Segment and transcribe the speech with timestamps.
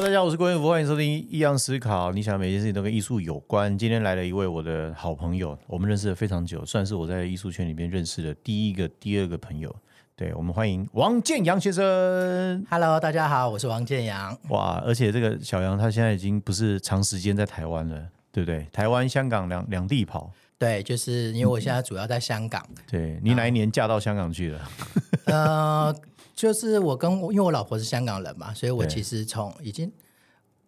[0.00, 2.10] Hello，大家好，我是郭彦福，欢迎收听《异样思考》。
[2.14, 3.76] 你想每件事情都跟艺术有关。
[3.76, 9.76] 今天来了一位我的好朋友，我们认识了非常久，算是我在艺术圈里面认识的第一个、第二个朋友。
[10.16, 12.64] 对我们欢迎王建阳先生。
[12.70, 14.34] Hello，大家好，我是王建阳。
[14.48, 18.66] 哇，而且这个小杨他现在已经不是长时间在台湾了，对不对？
[18.72, 20.32] 台湾、香港两两地跑。
[20.56, 24.70] 对，就是因为我现在主要在香港，对你哪一年嫁到香港去了？
[25.24, 25.94] 呃，
[26.40, 29.92] 就是我跟我因为我老婆是香港人嘛，所以我其实从已经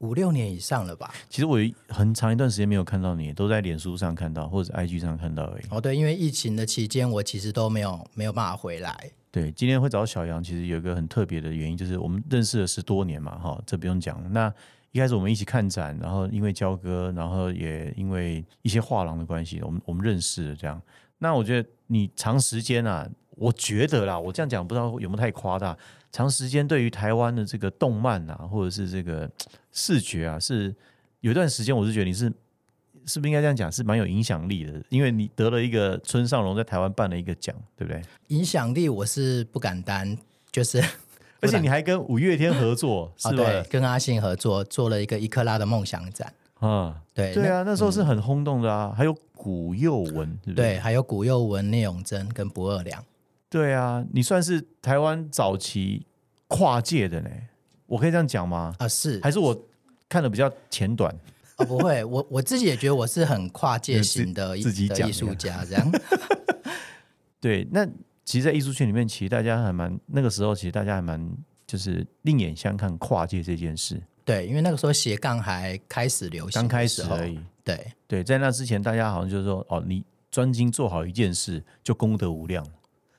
[0.00, 1.14] 五六年以上了吧。
[1.30, 5.64] 其实我有很长一段时间没有看到你，都在脸书上看到或者 IG 上看到而已。
[5.70, 9.10] 哦，对，因为疫情的期间，我其实都没有没有办法回来。
[9.30, 14.22] 对，今天会找小杨，其实有一个很特别的原因，就是我们认识了十多年嘛，哈，这不用讲。
[14.30, 14.52] 那
[14.90, 20.78] 一开始我们一起看展，然后因为交割，然后也因为一些画廊的关系，我们我们认识了这样。
[21.16, 23.08] 那我觉得你长时间啊，
[23.42, 25.76] 我觉得啦，我这样讲不知道有没有太夸大。
[26.12, 29.28] 长时间对于台湾的这个动漫啊，或者是这个
[29.72, 30.74] 视觉啊，是
[31.20, 32.32] 有一段时间，我是觉得你是
[33.06, 38.00] 是不是应该这样讲，是蛮有影响力的，因为你得了一个村上隆在台湾办了一个奖，对不对？
[38.28, 40.16] 影响力我是不敢担，
[40.52, 40.80] 就是
[41.40, 43.36] 而且你还跟五月天合作，是哦，吧？
[43.38, 46.32] 对，跟阿信合作做了一个一克拉的梦想展。
[46.60, 50.74] 啊，对对啊，那时候是很轰动的啊，还有古佑文，对不对？
[50.74, 53.02] 对，还有古佑文、聂永贞跟不二良。
[53.52, 56.06] 对啊，你算是台湾早期
[56.48, 57.28] 跨界的呢，
[57.84, 58.74] 我可以这样讲吗？
[58.78, 59.54] 啊，是还是我
[60.08, 61.14] 看的比较浅短？
[61.58, 65.92] 哦，不会，我我自己也觉得我是很跨界型的 艺自己讲的艺术家，这样。
[67.42, 67.86] 对，那
[68.24, 71.30] 其实，在艺术圈里面，其实大家还蛮那个时候，其实大家还蛮
[71.66, 77.28] 就是另眼相看跨界这件事，对，因为那个时候斜杠还开始流行，刚开始而。
[77.28, 77.38] 已。
[77.62, 82.66] 对，对，在那之前，大家好像就是说，哦，你专精做好一件事，就功德无量。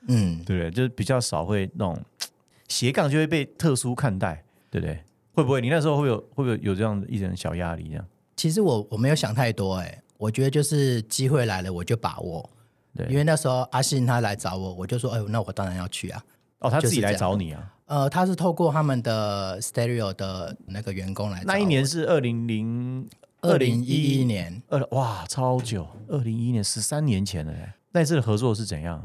[0.08, 0.72] 嗯，对不对？
[0.72, 2.00] 就是比较少会那种
[2.68, 5.04] 斜杠就会被特殊看待，对不对？
[5.34, 7.90] 会不会你那时候会有会不会有这样的一点小压力？
[7.90, 8.06] 这样
[8.36, 12.50] 其实我我没有想太多，哎，我觉得就是机会来了我就把握。
[12.96, 16.24] 对因为那时候阿信他来找我，我就说，哎呦，那我当然要去啊。
[16.60, 17.74] 哦，他自己来找你啊？
[17.86, 21.46] 呃，他是透过他们的 Stereo 的那个员工来找。
[21.46, 23.08] 那一年是二零零
[23.42, 27.74] 二零一一年，二哇，超久，二零一一年十三年前了嘞。
[27.92, 29.04] 那一次的合作是怎样？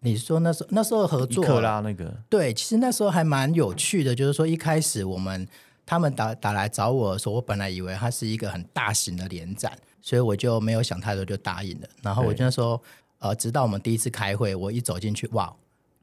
[0.00, 5.46] 你说那时候那时候合作克拉那个对，其实那时候还蛮有趣的，就是说一开始我们
[5.84, 11.88] 他们打打来找我的时候，我本来以为它是一个很大型的联展，所以我就没有想太多就答应了。
[12.02, 12.80] 然后我就那时候
[13.18, 15.52] 呃，直到我们第一次开会，我一走进去，哇，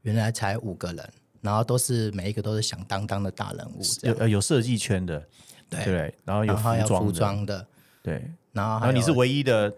[0.02, 5.26] 原来才五个人，然后都是每一个都是响当当的大人物，有呃有设计圈的，
[5.70, 7.66] 对对，然后有服服装的，
[8.02, 9.72] 对，然后你是唯一的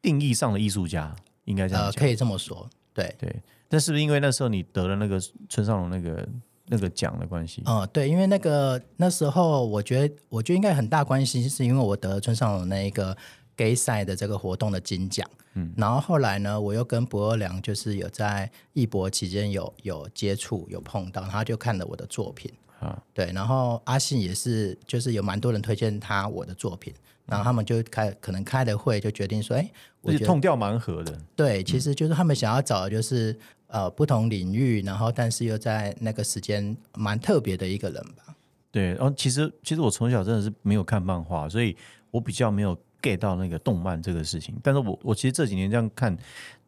[0.00, 2.06] 定义上的艺术家，应该这样呃可。
[2.06, 3.14] 以这么说，对。
[3.30, 6.28] 对，那是不是因为那时候你得了那个村上隆那个
[6.66, 7.62] 那个奖的关系？
[7.66, 13.16] 嗯，对，因为那个那时候，我觉得，我觉得应该很大关系，是因为我得了村上隆那一个
[13.56, 15.28] gay 赛的这个活动的金奖。
[15.54, 22.52] 嗯，然后后来呢，我又跟博二良就是有在艺博期间有有接触，有碰到，他就看了我的作品。
[22.80, 26.94] 啊，对，然后阿信也是，就是有蛮多人推荐他我的作品，
[27.26, 31.18] 然后他们就开可能开了会，就决定说，哎，我觉得痛调蛮合的。
[31.34, 38.34] 对，其实就是他们想要找的就是呃不同领域，然后但是又在那个时间蛮特别的一个人吧。
[38.70, 41.76] 对，然后其实其实我从小真的是没有看漫画，所以
[42.12, 44.54] 我比较没有 get 到那个动漫这个事情。
[44.62, 46.16] 但是我我其实这几年这样看，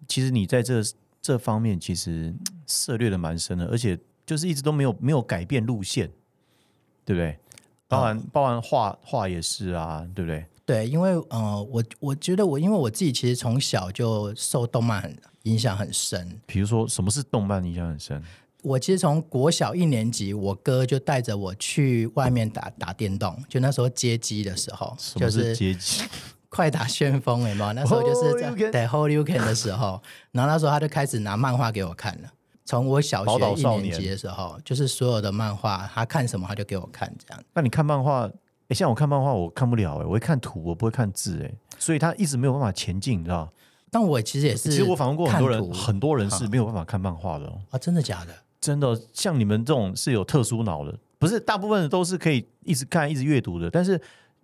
[0.08, 0.82] 其实你在这
[1.22, 3.96] 这方面其实嗯涉猎的蛮深的，而且
[4.30, 6.08] 就是一直都没有没有改变路线，
[7.04, 7.36] 对不对？
[7.88, 10.46] 包含、包含画画也是啊，对不对？
[10.64, 16.40] 对，因为呃，我我觉得我因为我自己其实从小就受动漫很影响很深。
[16.46, 18.22] 比如说什么是动漫影响很深？
[18.62, 26.04] 我其实从国小一年级，我哥就带着我去外面打打电动，就那时候街机的时候，什么就是是阶级？
[26.48, 27.72] 快打旋风，有没有？
[27.72, 30.00] 那时候就是在 Holy You Can 的时候，
[30.30, 32.30] 然后那时候他就开始拿漫画给我看了。
[32.70, 37.42] 从我小学一少年年级的时候，就是所有的漫画，他看什么他就给我看，这样。
[37.52, 38.30] 那你看漫画，
[38.68, 43.52] 诶像我看漫画，我看不了哎、我会看图，我不会看字哎、所以他一直没有办法前进，你知道？
[43.90, 47.58] 但我其实也是，其实我访问过很多人，很多人是没有办法看漫画的哦。
[47.70, 48.32] 啊，真的假的？
[48.60, 54.00] 真的，像你们这种是有特殊脑的，不是大部分人都是可以一直看、一直阅读的，但是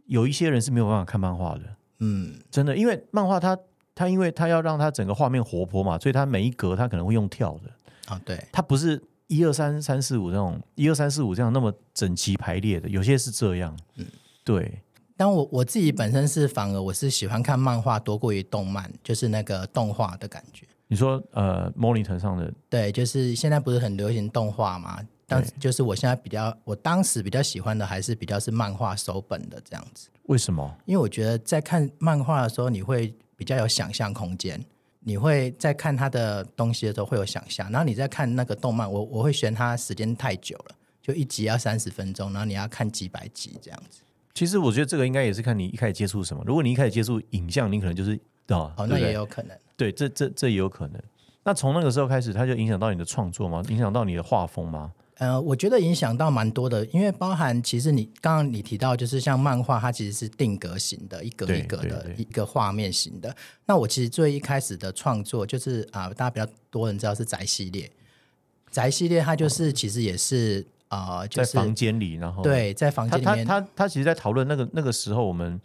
[0.07, 1.61] 有一些人是没有办法看漫画的。
[2.01, 3.57] 嗯，真的，因为漫画它
[3.95, 7.71] 它因为它要让它整个画面活泼嘛，所以它每一格它可能会用跳的，
[8.07, 13.77] 啊，对，它不是一二三三四五这种一二三四五这样那么整齐排列的，有些是这样。
[13.97, 14.07] 嗯，
[14.45, 14.81] 对，
[15.17, 20.67] 但我我自己本身是反而我是喜欢看漫画多过于动漫，就是那个动画的感觉。
[20.89, 30.09] 你说呃，monitor 上的对，就是现在不是很流行动画嘛，但就是我现在比较，我当时比较喜欢的还是比较是漫画手本的这样子。
[30.27, 30.73] 为什么？
[30.85, 34.65] 因为我觉得在看漫画的时候，你会比较有想象空间，
[35.09, 37.71] 你会在看他的东西的时候会有想象。
[37.71, 44.01] 然后你在看那个动漫，我我会嫌它时间太久了，就一集要三十分钟，然后你要看几百集这样子。
[44.35, 46.43] 其实我觉得这个应该也是看你一开始接触什么。
[46.45, 48.19] 如果你一开始接触影像，你可能就是
[48.49, 49.57] 哦，哦，那也有可能。
[49.77, 51.01] 对，这这这也有可能。
[51.45, 53.63] 那从那个时候开始，它就影响到你的创作吗？
[53.69, 54.91] 影响到你的画风吗？
[55.19, 63.35] 呃，我觉得影响到蛮多的，因为包含其实你刚刚你提到，就是像漫画，它其实是定格型的，一格一格的一个画面型的。
[63.65, 67.91] 那我其实最一开始的创作就是啊，大家比较多人知道是宅系列，
[68.71, 75.59] 宅系列它就是其实也是啊，在房间里，然后对，在房间里面，他他其实，在讨论那个那个时候，我们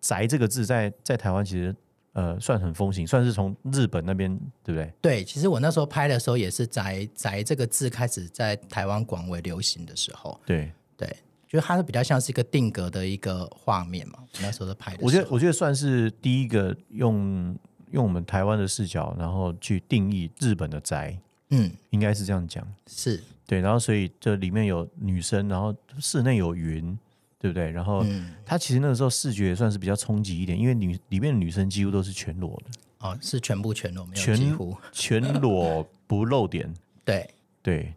[0.00, 1.76] 宅这个字在在台湾其实。
[2.18, 4.28] 呃，算很风行，算是从日本那边，
[4.64, 4.92] 对不对？
[5.00, 10.40] 对，其实我那时候拍的时候，也是“宅宅”这个字开始在台湾广为流行的时候。
[10.44, 11.16] 对对，
[11.46, 14.18] 就它是比较像是一个定格的一个画面嘛。
[14.42, 17.56] 那时候的拍，我觉得我觉得算是第一个用
[17.92, 21.16] 用我们台湾的视角，然后去定义日本的宅。
[21.50, 22.66] 嗯，应该是这样讲。
[22.88, 26.98] 是对，然后所以这里面有女生，然后室内有云。
[27.40, 27.70] 对不对？
[27.70, 28.04] 然后
[28.44, 36.72] 他其实那个时候视觉也算是比较冲击一点，因为女里面的女生几乎都是全裸的哦，是全部全裸，没有几乎全裸不露点。
[37.04, 37.30] 对
[37.62, 37.94] 对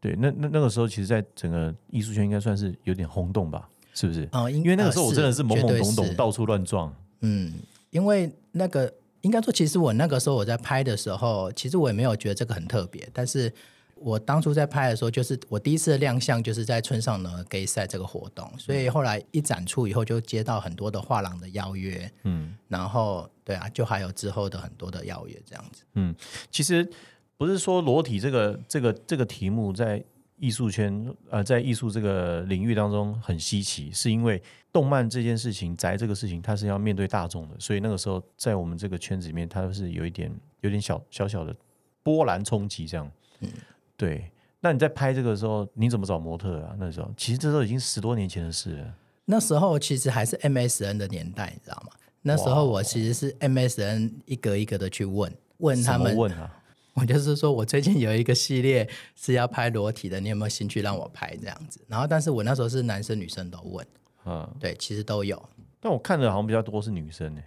[0.00, 3.68] 对，那那那个时候，其实，在整个艺术圈应该算是有点轰动吧？
[3.94, 4.28] 是不是？
[4.32, 6.94] 哦，因为那个时候我真的是懵懵懂懂，到处乱撞。
[7.20, 7.52] 嗯，
[7.90, 8.92] 因为那个
[9.22, 13.52] 应该说，其实我那个时候我在拍的时候，其实我也没有觉得这个很特别，但是。
[14.04, 26.14] 我当初在拍的时候，就是我第一次的亮相，就是在村上的 gay 赛这个活动，所以后来一展出以后，就接到很多的画廊的邀约，嗯，然后对啊，就还有之后的很多的邀约这样子，嗯，
[26.50, 26.86] 其实
[27.38, 30.04] 不是说裸体这个这个这个题目在
[30.36, 40.30] 艺术圈呃在艺术这个领域当中很稀奇，是因为动漫这件事情宅这个事情它是要面对大众的，所以那个时候在我们这个圈子里面，它是有一点
[40.60, 41.56] 有点小小小的
[42.02, 43.10] 波澜冲击这样，
[43.40, 43.48] 嗯。
[44.04, 44.30] 对，
[44.60, 46.74] 那你在拍这个的时候，你怎么找模特啊？
[46.78, 48.94] 那时候其实这都已经十多年前的事了。
[49.24, 51.92] 那时候其实还是 MSN 的年代，你知道吗？
[52.22, 56.62] 那时候我其实是 MSN 一个一个的去问问他们，问啊，
[56.94, 61.80] 我就是说我最近有一个系列是要拍裸体的，你有没有兴趣让我拍这样子？
[61.88, 63.86] 然后，但是我那时候是男生女生都问，
[64.26, 65.42] 嗯，对，其实都有。
[65.80, 67.42] 但我看的好像比较多是女生呢，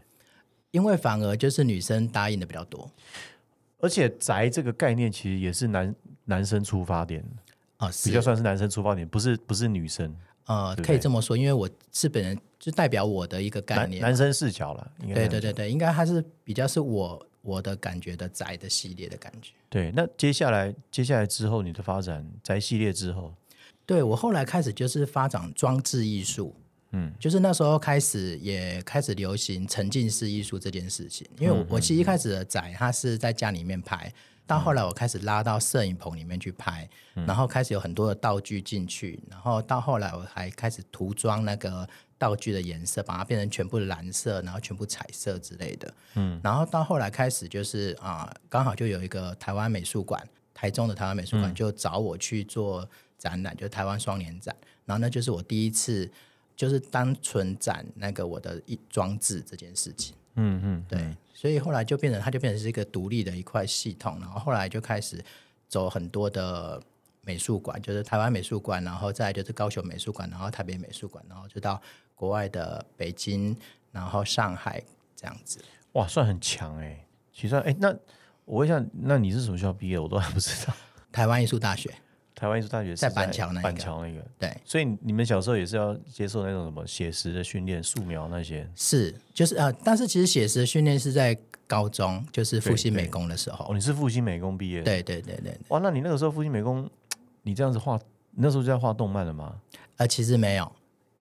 [0.71, 2.89] 因为反而就是女生答应的比较多。
[3.79, 5.95] 而且宅这个概念其实也是男
[6.25, 7.24] 男生出发点
[7.77, 10.15] 啊，比较算是男生出发点，不是不是女生
[10.45, 14.91] 呃，可以这么说，因为我是本人就代表我的一个概念，男生视角了。
[15.13, 19.51] 对对对对，应该还是比较是我我的感觉的宅的系列的感觉。
[19.69, 23.33] 对，那接下来接下来之后你的发展宅系列之后，
[23.85, 26.56] 对我后来开始就是发展装置艺术。
[26.91, 34.11] 嗯，就是那时候开始也开始流行沉浸式艺术这件事情，因为我我其实一开始的仔他是在家里面拍，
[34.45, 41.85] 到后来我开始拉到摄影棚里面去拍，然后开始有很多的道具进去，然后到后来我还开始涂装那个
[42.17, 45.94] 道具的颜色，把它变成全部蓝色，然后全部彩色之类的。
[46.15, 56.09] 嗯，然后到后来开始就是啊，刚好就有一个台湾美术馆，台中的台湾美术馆就找我去做展览，就台湾双年展，然后那就是我第一次。
[56.57, 65.23] 就是单纯展那个我的一装置这件事情，嗯嗯，对，所以后来就变成它就变成是一个独立的一块系统，然后后来就开始
[65.69, 66.81] 走很多的
[67.21, 71.80] 美术馆，就是台湾美术馆，然后再就是高雄美术馆，然后台北美术馆，然后就到
[72.16, 73.56] 国外的北京，
[73.92, 74.83] 然后上海
[75.16, 75.64] 这样子。
[75.92, 77.06] 哇，算很强哎！
[77.31, 77.95] 其实哎，那
[78.45, 79.99] 我问一下，那你是什么学校毕业？
[79.99, 80.73] 我都还不知道。
[81.11, 81.94] 台湾艺术大学。
[82.39, 88.69] 台湾艺术大学在板桥那板桥那个，对，所以你们小时候也是要接受那种什么写实的训练、素描那些？
[88.75, 93.65] 是，就是呃，但是其实写实的训练是在高中，就是复兴美工的时候。
[93.65, 94.83] 哦，你是复兴美工毕业？
[94.83, 95.59] 对对对对。
[95.69, 96.87] 哇，那你那个时候复兴美工，
[97.41, 97.99] 你这样子画，
[98.35, 99.56] 那时候就在画动漫了吗？
[99.95, 100.71] 呃，其实没有，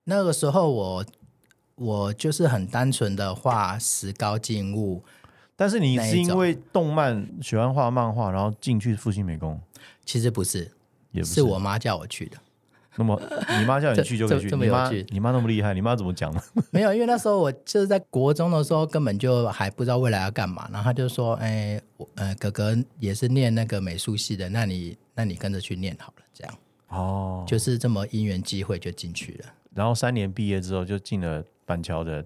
[0.05, 1.05] 那个时候我
[1.77, 5.03] 我就是很单纯的画石膏静物。
[5.57, 9.59] 但是你是因为动漫喜欢画漫画，然后进去复兴美工？
[10.05, 10.71] 其实不是。
[11.25, 12.37] 是我妈叫我去的，
[12.97, 13.21] 那么
[13.59, 14.57] 你妈叫你去就可以去？
[14.57, 16.43] 你妈你妈那么厉害，你妈怎么讲呢？
[16.71, 20.69] 没有，因为那时候我就是在国中的时候，根本就还不知道未来要干嘛。
[20.73, 26.55] 然后他就说：“哎，我呃哥哥也是念那个美术系的，那你那你跟着去念好了。”这样
[26.89, 29.47] 哦，就是这么因缘机会就进去了。
[29.75, 32.25] 然后三年毕业之后就进了板桥的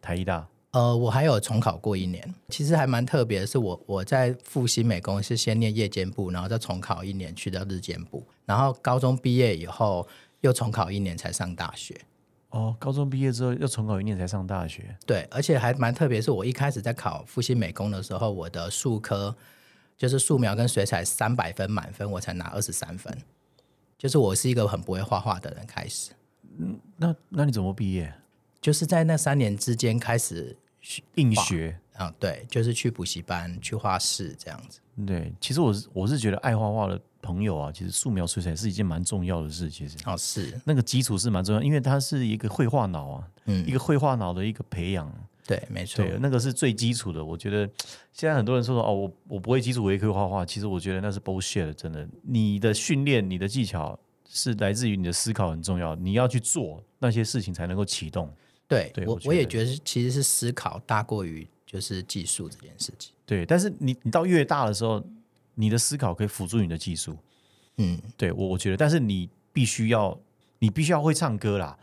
[0.00, 0.46] 台艺大。
[0.72, 10.06] 呃，我还有重考过一年，其实还蛮特别的是我我在复兴美工是先念夜间部，然后再重考一年去到日间部，然后高中毕业以后
[10.42, 11.98] 又重考一年才上大学。
[12.50, 19.34] 哦，高中毕业之后又重考一年才上大学，对，而且还蛮特别，是我一开始在考复兴美工的时候，我的数科
[19.96, 23.16] 就是素描跟水彩三百分满分，我才拿二十三分，
[23.98, 26.12] 就是我是一个很不会画画的人开始，
[26.58, 28.12] 嗯那那你怎么毕业？
[28.60, 31.78] 就是在那三年之间开始学硬学。
[31.94, 34.78] 啊，对，就是去补习班、去画室这样子。
[35.04, 39.68] 对，其实我是我是觉得爱画画的朋友啊，其实素描水彩是一件蛮重要的事。
[39.68, 45.12] 其实哦，是那个基础是蛮重要，因为它是一个绘画脑啊，嗯一个绘画脑的一个培养。
[45.44, 47.24] 对，没错，对，那个是最基础的。
[47.24, 47.68] 我觉得
[48.12, 50.46] 现在很多人说说哦，我我不会基础，我也可以画画。
[50.46, 52.06] 其实我觉得那是 bullshit，真的。
[52.22, 53.98] 你的训练、你的技巧
[54.28, 58.32] 是来自于你的思考很重要，你要去做那些事情才能够启动。
[58.68, 63.12] 对我对我我也觉得是其实是思考大过于就是技术这件事情。
[63.26, 65.02] 对，但是你你到越大的时候，
[65.54, 67.16] 你的思考可以辅助你的技术。
[67.78, 70.18] 嗯，对我我觉得，但是你必须要
[70.58, 71.78] 你必须要会唱歌啦。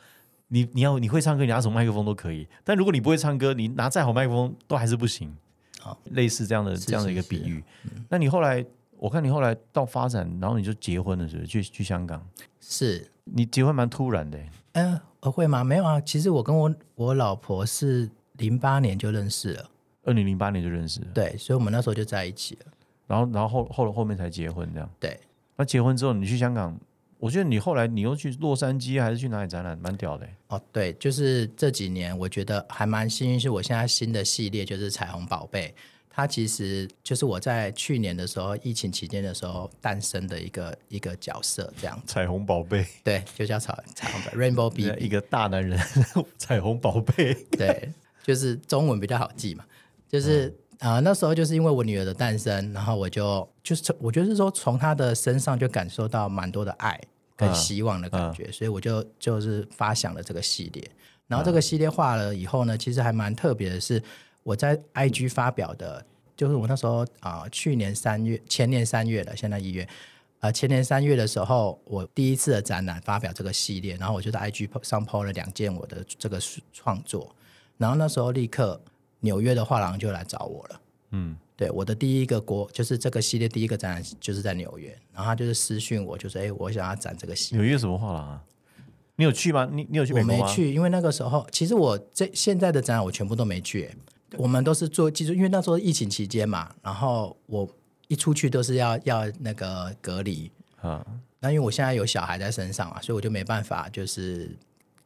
[0.48, 2.48] 你你要你会唱歌，你拿什么麦克风都可以。
[2.64, 5.36] 但如果你不会唱歌，你拿再好麦克风都还是不行。
[5.80, 7.64] 好，类似这样的是这样的一个比喻。
[8.10, 8.64] 那你后来，
[8.98, 11.48] 我看你后来到发展，然后你就结婚了，是不是？
[11.48, 12.28] 去去香港，
[12.60, 14.50] 是，你结婚蛮突然的欸。
[14.74, 15.64] 嗯、呃，会吗？
[15.64, 19.70] 没有啊，其实我跟我我老婆是零八年就认识了，
[20.04, 22.72] 二零零八年就认识了，对，所以我们那时候就在一起了。
[23.08, 24.90] 然后然后后后后面才结婚这样。
[25.00, 25.20] 对，
[25.56, 26.76] 那结婚之后，你去香港，
[27.18, 30.36] 我觉得你后来你又去洛杉矶还是去哪里展览，蛮屌的欸。
[30.48, 35.74] 哦，对，就是这几年我觉得还蛮幸运，是我现在新的系列就是彩虹宝贝，
[36.16, 42.04] 它其实就是我在去年的时候疫情期间的时候诞生的一个一个角色，这样子。
[42.08, 45.78] 彩虹宝贝，对，就叫彩彩虹宝 Rainbow 一 BB，个大男人，
[46.38, 47.34] 彩虹宝贝。
[47.52, 47.92] 对，
[48.24, 49.66] 就是中文比较好记嘛，
[50.08, 50.48] 就是
[50.80, 56.98] 啊、呃那时候就是因为我女儿的诞生，然后我就就是从我觉得是说从她的身上就感受到蛮多的爱
[57.36, 60.90] 跟嗯希望的感觉，所以我就就是发想了这个系列。
[61.28, 64.02] 然后这个系列画了以后呢，其实还蛮特别的是，
[64.46, 66.06] 我在 IG 发表的，
[66.38, 69.88] 就是我那时候啊、去年三月，前年三月了，现在一月。
[70.42, 76.40] 呃，前年三月的时候，我第一次的展览发表这个系列，然后我就在 IG 上 PO 了两件我的这个
[76.72, 77.36] 创作，
[77.80, 78.80] 然后那时候立刻
[79.22, 80.82] 纽约的画廊就来找我了。
[81.10, 87.64] 嗯，对，我的第一个国就是这个系列第一个展览就是在纽约，然后他就是私讯我，就说：“哎，我想要展这个系列。
[87.64, 88.44] 纽约什么画廊啊？
[89.16, 89.68] 你有去吗？
[89.72, 90.22] 你你有去吗？
[90.24, 93.90] 没去，因为那个时候其实我这现在的展览我全部都没去，
[94.38, 97.68] 我们都是做技术，因为那时候疫情期间嘛，然后我
[98.08, 100.52] 一出去都是要要那个隔离，
[100.82, 101.06] 啊，
[101.40, 104.50] 那因为我现在有小孩在身上嘛，所以我就没办法就是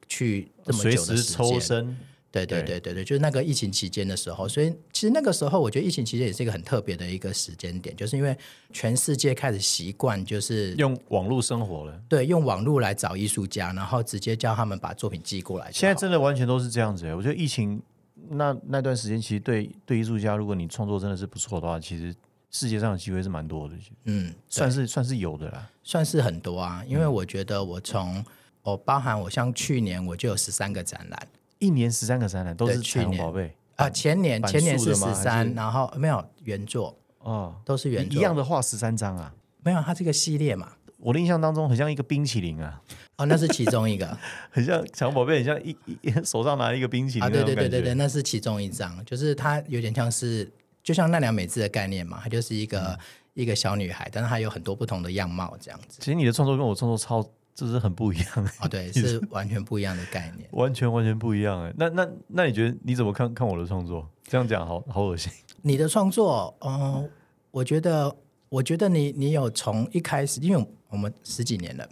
[0.07, 1.59] 去这么随久的时抽。
[1.59, 1.97] 身。
[2.31, 8.37] 对对对对对，就是那个疫情期间的时候，所以其实那个时候我觉得疫情期间也是一个很特别的一个时间点，就是因为
[8.71, 12.01] 全世界开始习惯就是用网络生活了。
[12.07, 15.71] 对用网络来找艺术家，然后直接叫他们把作品寄过来。
[15.71, 17.81] 现在真的完全都是这样子欸我觉得疫情
[18.29, 22.15] 那那段时间，其实对对艺术家，如果你创作真的是不错的话，其实
[22.51, 25.69] 世界上的机会是蛮多的，嗯，算是算是有的啦。
[25.83, 27.13] 算是很多啊，因为嗯。
[27.13, 28.23] 我觉得我从
[28.61, 33.55] 我包含我像去年我就有十三个展览一年十三个展览都是去年宝贝。
[33.75, 39.33] 啊，前年前年是十三，然后没有原作哦，都是原作一样的画十三张啊。
[39.63, 42.81] 没有，它这个系列嘛，我的印象当中很像一个冰淇淋啊，
[43.19, 44.17] 哦，那是其中一个
[44.49, 47.29] 很像小宝贝，很像一一手上拿一个冰淇淋啊。
[47.29, 50.49] 对对对对对，那是其中一张，就是它有点像是
[50.81, 52.97] 就像奈良美智的概念嘛，它就是一个、嗯
[53.35, 55.99] 一个小女孩，但是她有很多不同的样貌这样子。
[55.99, 57.23] 其实你的创作跟我创作超
[57.55, 60.49] 就是很不一样，哦，对，是完全不一样的概念。
[60.51, 61.73] 完全完全不一样哎。
[61.77, 64.05] 那那那你觉得你怎么看看我的创作？
[64.25, 65.31] 这样讲好好恶心。
[65.61, 67.09] 你的创作，嗯、
[67.51, 68.13] 我觉得，
[68.49, 71.87] 我觉得你你有从一开始，因为我们十几年了，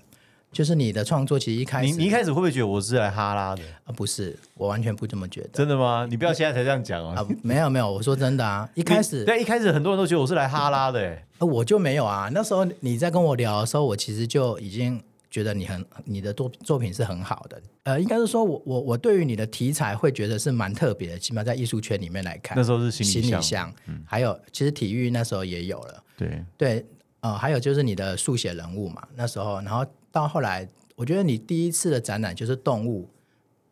[0.57, 3.61] 就是你的创作其实一开始，你你一开始会不会觉得我是来哈拉的？
[3.83, 6.07] 啊不是，我完全不这么觉得真的吗？
[6.09, 11.23] 你不要现在才这样讲啊哦。，没有没有，我说真的啊， 一开始对一开始很多人都觉得我是来哈拉的哎。
[11.37, 14.99] 呃我就没有啊，那时候你在跟我聊的时候，我其实就已经
[15.29, 23.71] 觉得你很你的作作品是很好的，呃，应该是说我我我对于你的题材会觉得是蛮特别的，起码在艺术圈里面来看，那时候是行行李箱，
[24.07, 26.03] 还有其实体育那时候也有了。
[26.17, 26.85] 对，对，
[27.19, 29.85] 呃，还有就是你的速写人物嘛，那时候，然后
[30.17, 33.09] 到后来，我觉得你第一次的展览就是动物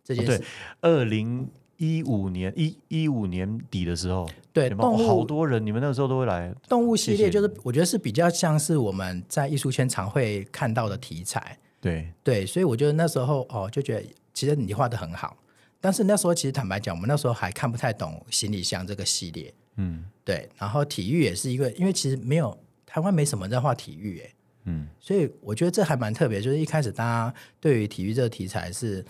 [0.03, 0.41] 这件对
[0.81, 6.53] 二零一五年一一五年底的时候，对动物好多人，你们那个时候都会来。
[6.69, 15.35] 动物系列就是我觉得是比较像是我们在艺术圈常会看到的题材，对，对，所以我觉得那时候哦就觉得其实你画的很好，
[15.81, 19.53] 但是那时候其实坦白讲，我们那时候还看不太懂行李箱这个系列。
[19.77, 24.29] 嗯对，然后体育也是一个，因为其实没有台湾没什么人在画体育，哎，
[24.65, 26.41] 嗯，所以我觉得这还蛮特别。
[26.41, 29.03] 就是一开始大家对于体育这个题材是，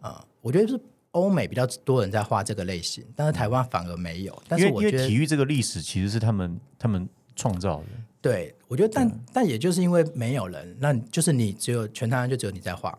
[0.00, 0.78] 呃，我觉得是
[1.12, 4.42] 欧美比较多人在画这个类型，但是台湾反而没有。
[4.48, 7.86] 但是我觉得为体育这个历史其实是他们他们创造的。
[8.20, 12.96] 对，我觉得但但也就是因为没有人，那就是你只有全台湾就只有你在画，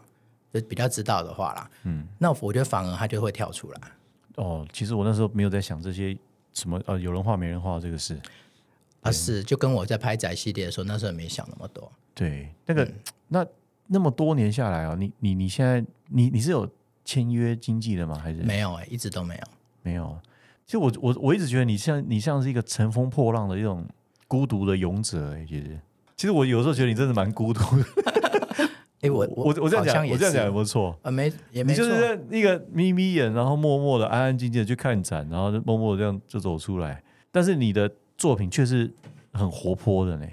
[0.54, 3.82] 就比较知道的话啦，嗯，那我觉得反而他就会跳出来。
[4.36, 6.16] 哦，其实我那时候没有在想这些
[6.54, 8.20] 什么呃有人画没人画这个事。
[9.04, 11.92] 啊，是就跟我在拍宅系列的时候，那时候也没想那么多。
[12.16, 12.94] 对，那个、嗯
[13.28, 13.46] 那
[13.88, 16.68] 那么多年下来啊，你你你现在你你是有
[17.04, 18.18] 签约经纪的吗？
[18.18, 19.42] 还是没有哎、一直都没有。
[19.82, 20.18] 没有？
[20.66, 23.86] 其实我我我一直觉得你像你像是一个乘风破浪的一种
[24.28, 25.80] 孤独的勇者哎、其实
[26.16, 27.86] 其实我有时候觉得你真的蛮孤独的。
[29.02, 30.98] 哎、我我我这样讲，我这样讲有没有错？
[31.02, 37.04] 啊没也没错，就是在一个眯眯眼，然后默默的、安安静静的去看展，然后就默默的这样就走出来。
[37.30, 37.92] 但是你的
[38.24, 38.90] 作品却是
[39.34, 40.26] 很活泼的呢。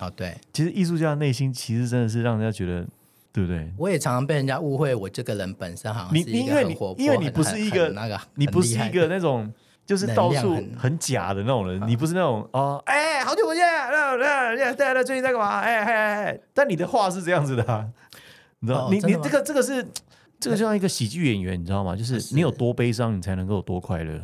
[0.00, 2.84] 哦对，其实艺术家的内心其实真的是让人家觉得，
[3.32, 3.72] 对不对？
[3.76, 9.52] 我也常常被人家误会，我这个人本身好像你是一因为你个很活泼，因为你不是一个那个，你不是一个那种
[9.86, 15.60] 就是到处很很假的那种人，你不是那种哦，哎，好久不见，那那那大家最近在干嘛？
[15.60, 17.86] 哎哎哎，但你的话是这样子的、啊，
[18.58, 18.90] 你知道？
[18.90, 19.86] 你你这个这个是
[20.40, 21.94] 这个就像一个喜剧演员，你知道吗？
[21.94, 24.20] 就是是你有多悲伤，你才能够有多快乐。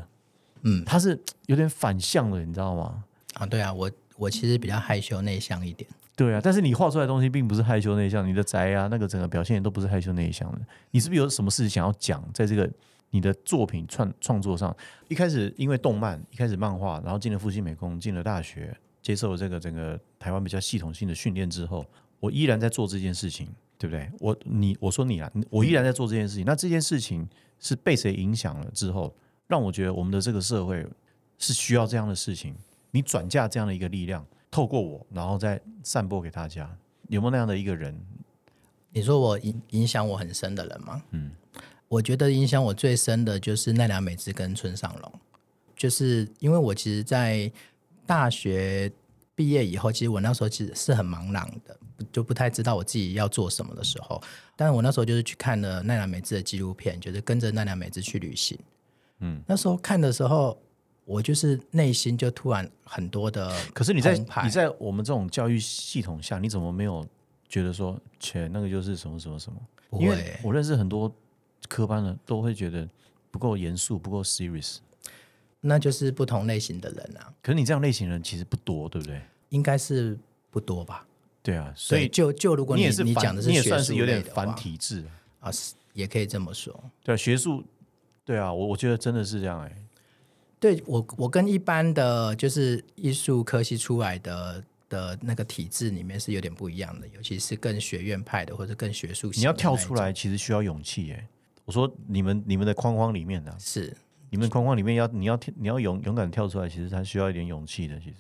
[0.65, 3.05] 嗯他是有点反向的，你知道吗？
[3.35, 5.89] 啊，对啊，我我其实比较害羞内向一点。
[6.17, 10.61] 对啊，但是你画出来的东西并不是害羞内向，你的宅啊，那个整个表现都不是害羞内向的。
[10.93, 12.71] 你是不是有什么事情想要讲，在这个
[13.11, 14.75] 你的作品创创作上？
[15.09, 21.85] 一开始因为动漫，一开始漫画，然后进了复兴美工，进了大学，接受了这个整个台湾比较系统性的训练之后，
[22.21, 24.09] 我依然在做这件事情，对不对？
[24.21, 26.45] 我你我说你啊，我依然在做这件事情。
[26.45, 27.29] 那这件事情
[27.59, 29.13] 是被谁影响了之后，
[29.47, 30.87] 让我觉得我们的这个社会
[31.39, 32.55] 是需要这样的事情，
[32.91, 36.71] 你转嫁这样的一个力量，透过我，然后再散播给大家。
[37.09, 37.95] 有没有那样的一个人？
[38.91, 41.03] 你说我影影响我很深的人吗？
[41.11, 41.31] 嗯，
[41.89, 45.13] 我觉得影响我最深的就是奈良美智跟村上隆，
[45.77, 47.51] 就是因为我其实，在
[48.07, 48.91] 大学
[49.35, 51.77] 毕业以后，其实我那时候其实是很茫然的，
[52.13, 54.23] 就不太知道我自己要做什么的时候。
[54.57, 58.59] 但是我那时候就是去看了奈良美智的纪录片，就是跟着奈良美智去旅行。
[59.21, 60.61] 嗯，那时候看的时候，
[61.05, 67.07] 我就是内心就突然很多的可是你在你在我们这种教育系统下，你怎么没有
[67.49, 69.59] 觉得说，切那个就是什么什么什么？
[70.01, 71.15] 因为不会，我认识很多
[71.69, 72.89] 科班的，都会觉得
[73.31, 74.79] 不够严肃，不够 serious。
[75.61, 79.23] 那就是不同类型的人啊，可是你这样类型的人其实不多，对不对？
[79.49, 80.19] 应该是
[80.51, 81.07] 不多吧？
[81.43, 85.05] 对啊，所以就就如果你你也是你讲的是你也算是有点反体制
[85.41, 86.75] 啊，是也可以这么说。
[87.03, 87.63] 对啊，学术，
[88.25, 89.77] 对啊，我我觉得真的是这样哎、
[90.59, 99.43] 对我，我跟一般的就是艺术科系出来的的那个体制里面是有点不一样的，尤其是更学院派的或者更学术型。
[99.43, 101.29] 你要跳出，来，其实需要勇气哎、
[101.67, 103.95] 我说你们你们的框框里面呢、啊，是
[104.31, 107.99] 你们框框里面要你要跳你要勇勇敢跳出来，其实它需要一点勇气的。
[107.99, 108.17] 其实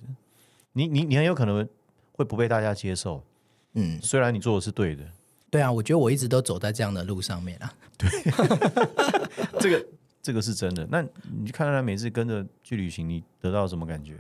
[0.72, 1.66] 你你你很有可能
[2.12, 3.24] 会不被大家接受，
[3.72, 5.02] 嗯，虽然你做的是对的。
[5.54, 7.72] 对啊，我觉得我一直都走在这样的路上面啊。
[7.96, 8.10] 对
[9.60, 9.86] 这个
[10.20, 10.84] 这个是真的。
[10.90, 11.00] 那
[11.44, 14.18] 你看他每次跟着去旅行，你得到什么感觉？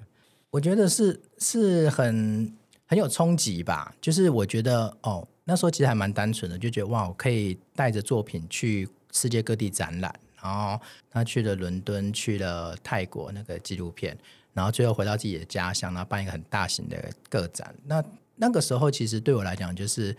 [0.52, 3.92] 我觉得是是很很有冲击吧。
[4.00, 10.14] 就是我觉得哦，那时候其实还蛮单纯的，就觉得哇，我可以带着作品去世界各地展览。
[10.40, 14.16] 然后他去了伦敦，去了泰国那个纪录片，
[14.52, 17.74] 然后最后回到自己的家乡，然后办一个很大型的个展。
[17.86, 18.04] 那
[18.36, 20.16] 那个时候其实对我来讲，就是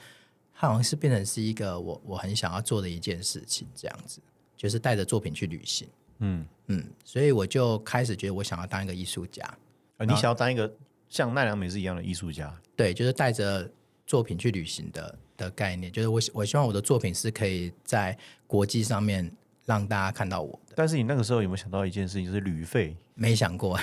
[0.58, 4.22] 它好像是变成是一个我我很想要做的一件事情，这样子，
[4.56, 5.88] 就是带着作品去旅行。
[6.20, 9.44] 嗯，嗯，所以我就开始觉得我想要当一个艺术家。
[9.98, 10.74] 呃，你想要当一个
[11.10, 13.70] 像奈良美智一样的艺术家，对，就是带着
[14.08, 19.30] 作品去旅行的的概念，就是我我希望我的作品是可以在国际上面
[19.66, 20.74] 让大家看到我的。
[20.78, 22.96] 但是你那个时候有没有想到一件事情，就是旅费？
[23.14, 23.80] 没想过，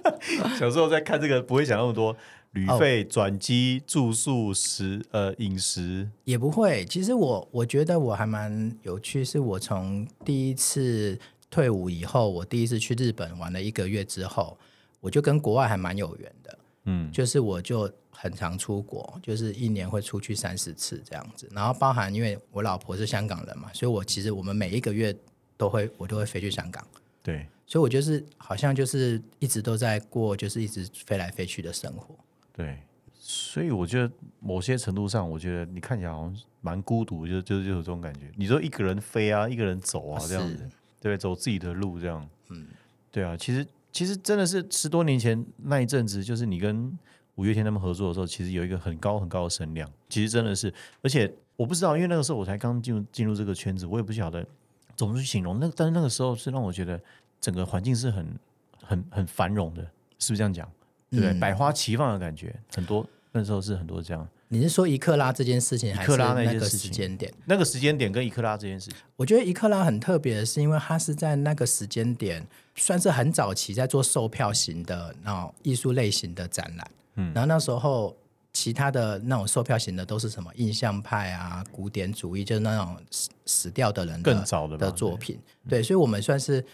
[0.58, 2.14] 小时候在看这个不会想那么多，
[2.54, 6.84] 旅哦费、转机、住宿、食呃饮食，也不会。
[6.86, 11.18] 其实我我觉得我还蛮有趣，是我从第一次
[11.50, 14.56] 退伍以后，我第一次去日本玩了一个月之后，
[15.00, 16.58] 我就跟国外还蛮有缘的。
[16.86, 25.16] 嗯，就是我就很常出国，就是一年会出去三四次这样子，然后包含因为我老婆是香港人嘛，所以我其实我们每一个月
[25.56, 26.86] 都会我都会飞去香港，
[27.22, 32.14] 对，所以我就是好像就是一直都在过就是一直飞来飞去的生活。
[32.56, 32.78] 对，
[33.12, 38.30] 所以我觉得某些程度上，我觉得你看起来好像蛮孤独，就就就有这种感觉。
[38.36, 40.68] 你说一个人飞啊，一个人走啊，这样子，
[41.00, 42.28] 对，走自己的路这样。
[42.50, 42.68] 嗯，
[43.10, 46.96] 对啊，其实其实真的是十多年前那一阵子，就是你跟
[47.34, 49.90] 五月天他们合作的时候，其实有一个很高很高的声量。
[50.08, 54.46] 其实真的是，而且我不知道，因为那个时候我才刚进入进入这个圈子，我也不晓得
[54.94, 55.58] 怎么去形容。
[55.58, 57.00] 那但是那个时候是让我觉得
[57.40, 58.38] 整个环境是很
[58.80, 59.82] 很很繁荣的，
[60.18, 60.70] 是不是这样讲？
[61.14, 61.40] 对不对？
[61.40, 64.26] 百花齐放的感觉，很多那时候是很多这样。
[64.48, 67.32] 你是说一克拉这件事情，还是那那个时间点？
[67.46, 72.46] 那个时间点跟一克拉这件事情，我觉得一克拉很特别的是，因为它是在那个时间点，
[72.76, 76.90] 算是很早期在做售票型的那种艺术类型的展览。
[77.16, 78.14] 嗯，然后那时候
[78.52, 85.36] 其他的那种售票型的都是什么印象派啊、古典主义，就是那种死死掉的人的更早的的作品。
[85.68, 86.64] 对，所以我们算是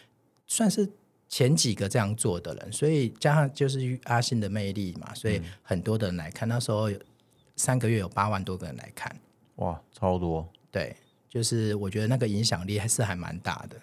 [0.46, 0.86] 算是
[1.30, 6.46] 前几个这样做的人，所以加上就是阿信的魅力嘛，所以很多的人来看。
[6.48, 6.98] 那时候有
[7.54, 9.14] 三个月有八万多个人来看。
[9.56, 10.94] 哇，超多对，
[11.28, 13.76] 就是我觉得那个影响力还是还蛮大的。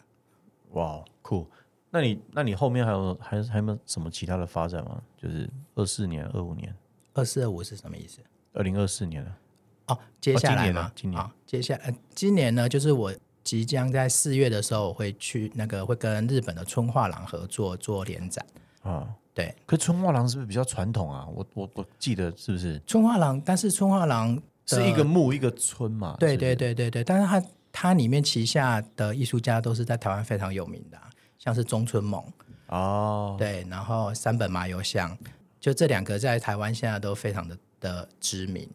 [0.71, 1.49] 哇，酷！
[1.89, 5.01] 那你那你后面还有还还有没有什么其他的发展吗？
[5.15, 6.75] 就是二四年、二五年、
[7.13, 8.19] 二四二五是什么意思？
[8.51, 9.37] 二零二四年了，
[9.85, 13.13] 哦，接下来今年嘛呢，今年好接下来、呃今年呢，就是我
[13.47, 18.45] 即将在四月的时候，我会去那个会跟日本的春画廊合作做联展。
[18.81, 19.07] 啊。
[19.33, 21.27] 对，可春画廊是不是比较传统啊？
[21.33, 26.17] 我我我记得是不是春画廊，但是春画廊是一个木一个村嘛？
[26.19, 31.07] 对对对对对，但是它它里面旗下的艺术家都是在台湾非常有名的啊、
[31.37, 32.23] 像是中村猛，
[32.69, 35.15] 哦，对，然后三本麻油香，
[35.59, 38.67] 就这两个在台湾现在都非常的的知名。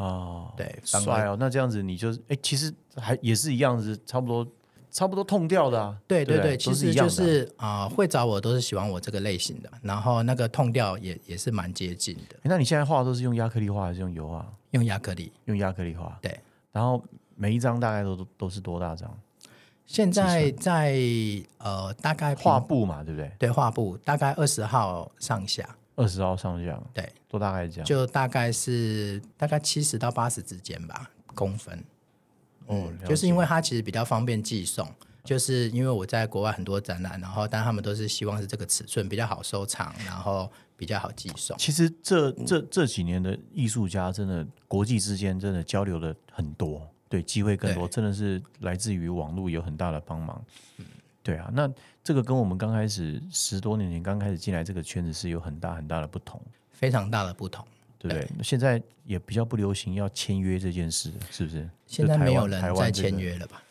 [0.00, 1.36] 哦，对帅哦。
[1.38, 4.46] 那这样子你就是哎，其实还也是一样子，差不多
[4.90, 5.96] 差不多痛掉的啊。
[6.06, 14.46] 对对对对，其实就是啊会找我都是喜欢我这个类型的，然后那个痛掉也也是蛮接近的，那你现在画都是用亚克力画还是用油画？
[14.70, 15.30] 用亚克力。
[15.44, 16.18] 用亚克力画。
[16.22, 16.40] 对，
[16.72, 17.02] 然后
[17.34, 19.10] 每一张大概都都都是多大张？
[19.86, 20.94] 现在在
[21.58, 23.32] 呃大概画布嘛，对不对？
[23.40, 25.68] 对画布大概二十号上下，
[26.00, 27.84] 二十号上下，对，都大概这样。
[27.84, 31.84] 就大概是大概七十到八十之间吧，公分。
[32.66, 34.88] 哦，了就是因为它其实比较方便寄送，
[35.22, 41.54] 就是因为我在国外很多展览，然后但他们都是希望是这个尺寸比较好收藏，然后比较好寄送。
[41.58, 50.42] 其实这这这几年的艺术家真的国际之间真的交流的很多，对，机会更多，真的是来自于网络有很大的帮忙。
[51.30, 51.70] 对啊，那
[52.02, 56.40] 这个跟我们刚开始十多年前刚开始进来这个圈子是有很大很大的不同，
[56.72, 57.64] 非常大的不同。
[58.02, 58.26] 对不对？
[58.42, 61.68] 现在也比较不流行要签约这件事，是不是？
[61.86, 63.62] 现在没有人在签约了吧？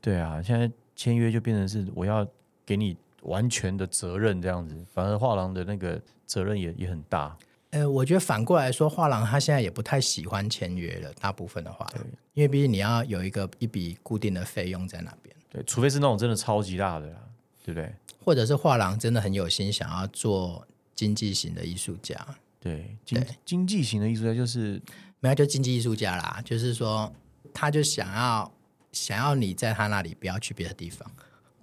[0.00, 2.26] 对啊，现在签约就变成是我要
[2.64, 7.36] 给你完全的责任这样子，反而画廊的那个责任也也很大。
[7.72, 17.16] 呃，我觉得反过来说，画廊他现在也不太喜欢签约了，大部分的画廊，因为毕竟你要有一个一笔固定的费用在那边，对，除非是那种真的超级大的啦，
[17.64, 17.90] 对不对？
[18.22, 22.14] 或者是画廊真的很有心想要做经济型的艺术家，
[22.60, 23.28] 对，经对。
[23.46, 24.80] 经济型的艺术家就是
[25.20, 27.10] 没有就经济艺术家啦，就是说
[27.54, 28.52] 他就想要
[28.92, 31.10] 想要你在他那里，不要去别的地方，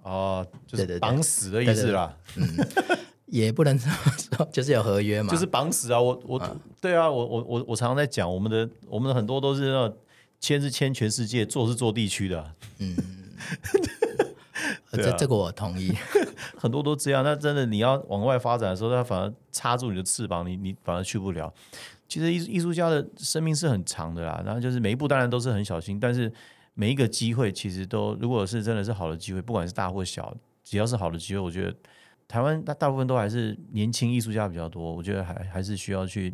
[0.02, 2.46] 哦，就是绑死的意思啦，嗯。
[3.26, 6.00] 也不能这么说，就是有合约嘛，就是绑死啊！
[6.00, 9.98] 我我、对啊，我我我我常常在讲，我们的我们的很多都是那种
[10.38, 12.94] 签是签全世界，做是做地区的啊、呃对
[14.90, 15.92] 啊这这个我同意。
[16.56, 17.22] 很多都这样。
[17.24, 21.52] 那真的你要往外发展的时候，它反而插住你的翅膀，你你反而去不了。
[22.06, 26.32] 其实艺术艺术家的生命是很长的啦，然后就是每一步当然都是很小心，但是
[26.74, 31.74] 每一个机会其实都，如果是真的是好的机会，不管是大或小，只要是好的机会，我觉得
[32.28, 36.32] 台湾大大部分都还是年轻艺术家比较多，我觉得还还是需要去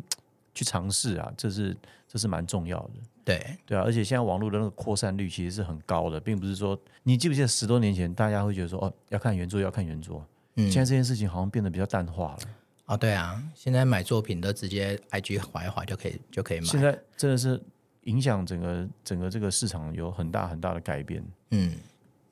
[0.53, 1.75] 去尝试啊，这是
[2.07, 2.93] 这是蛮重要的。
[3.23, 12.39] 对，对啊，而且现在网络的那个扩散率其实是很高的，并不是说你记不记得十多年前大家会觉得说哦要看原作要看原作，嗯现在这件事情好像变得比较淡化了。
[12.85, 16.65] 哦，对啊，现在买作品都直接 IG 划一划就可以就可以买。
[16.65, 17.61] 现在真的是
[18.03, 21.23] 影响整个整个这个市场有很大很大的改变。
[21.51, 21.73] 嗯，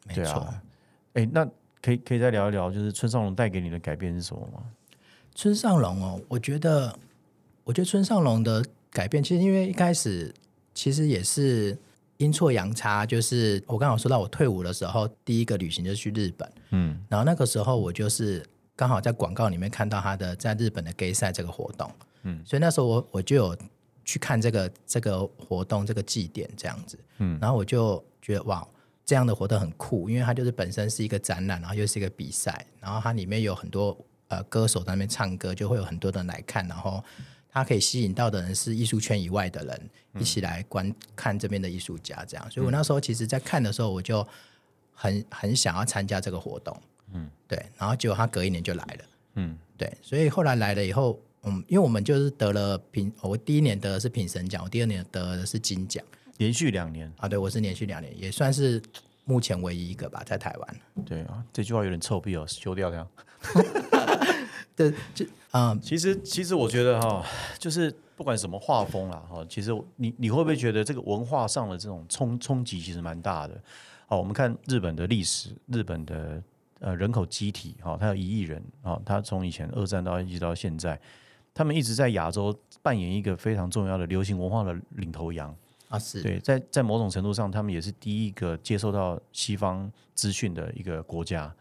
[0.06, 0.54] 没错。
[1.14, 1.48] 哎，那
[1.82, 4.64] 可以可以再聊一聊，就是村上隆带给你的改变是什么吗？
[5.34, 6.94] 村上隆哦，我觉得，
[7.64, 10.34] 我觉得村上隆的改变，其实因为一开始
[10.80, 11.78] 其实也是
[12.20, 16.98] 阴错阳差，就是我刚好说到我退伍的时候，第一个旅行就是去日本，嗯。
[17.10, 18.42] 然后那个时候我就是
[18.78, 21.92] 刚好在广告里面看到他的在日本的 gay 赛这个活动，
[22.24, 23.58] 嗯，所以那时候我我就有
[24.06, 27.38] 去看这个这个活动这个祭典这样子，嗯。
[27.42, 28.66] 然后我就觉得哇，
[29.04, 33.98] 这样的活动很酷，因为它就是本身是一个展览，然后又是一个比赛，然后它里面有很多
[34.30, 37.04] 呃歌手在那边唱歌，就会有很多人来看，然后
[37.62, 42.52] 它可以吸引到的人是艺术圈以外的人一起来观看这边的艺术家，这样。
[42.52, 44.26] 所以我那时候其实，在看的时候，我就
[44.94, 46.76] 很很想要参加这个活动，
[47.14, 56.04] 嗯，对，然后结果他隔一年就来了，嗯，对，所以后来来了以后，嗯，因为我们就是得了评，我第一年得的是评审奖，我第二年得的是金奖。
[56.38, 58.82] 连续两年，啊，对我是连续两年，也算是
[59.26, 63.08] 目前唯一一个吧，在台湾，对啊，这句话有点臭屁哦，修掉它。
[64.76, 67.26] 对，就嗯，其实，其实我觉得哈，
[67.58, 73.60] 就是不管什么画风啦，哈，其实你你会不会觉得这个文化上的这种冲冲击其实蛮大的？
[74.06, 76.42] 好，我们看日本的历史，日本的
[76.80, 81.00] 呃人口机体，哈，它有一亿人，啊，它从以前二战到一直到现在，
[81.54, 85.56] 他们一直在亚洲扮演一个非常重要的流行文化的领头羊
[85.90, 91.52] 啊，是对，在在某种程度上，他们也是第一个接受到西方资讯的一个国家。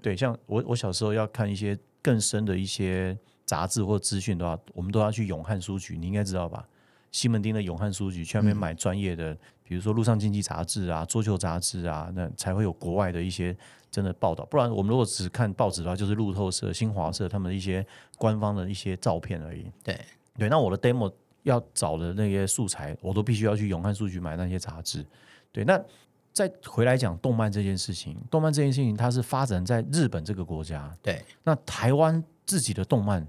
[0.00, 6.66] 对，像我我小时候要看一些更深的一些杂志或资讯的话，我们都要去永汉书局，你应该知道吧？
[7.12, 13.56] 西门町的永汉书局去那边买专业的，比如说《路上经济》杂志啊、桌球杂志啊，那才会有国外的一些
[13.90, 14.44] 真的报道。
[14.46, 17.86] 不然我们如果只看报纸的话，就是路透社、新华社他们的一些
[18.18, 19.70] 官方的一些照片而已。
[19.82, 20.00] 对
[20.36, 21.12] 对，那我的 demo
[21.44, 25.06] 要找的那些素材，我都必须要去永汉书局买那些杂志。
[25.52, 25.80] 对，那。
[26.32, 30.92] 再回来讲动漫这件事情，动漫这件事情它是发展在日本这个国家。
[31.00, 33.26] 对，那台湾自己的动漫，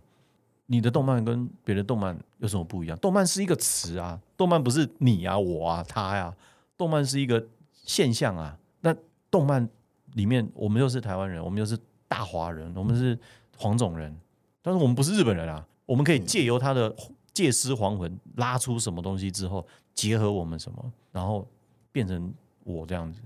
[0.65, 2.97] 你的动漫跟别的动漫有什么不一样？
[2.99, 6.35] 动漫是一个词啊，动漫不是你啊、我啊、他呀，
[6.77, 8.57] 动漫是一个现象啊。
[8.81, 8.95] 那
[9.29, 9.67] 动漫
[10.13, 13.17] 里面，我们又是台湾人，我们又是大华人，我们是
[13.57, 14.15] 黄种人，
[14.61, 15.65] 但是我们不是日本人啊。
[15.85, 16.95] 我们可以借由他的
[17.33, 21.47] 借尸还魂，拉出什么东西之后，结合我们什么，然后
[21.91, 22.33] 变成。
[22.67, 23.21] 我这样子，